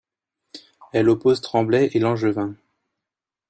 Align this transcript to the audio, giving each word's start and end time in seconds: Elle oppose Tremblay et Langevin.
Elle 0.93 1.09
oppose 1.09 1.41
Tremblay 1.41 1.91
et 1.93 1.99
Langevin. 1.99 2.55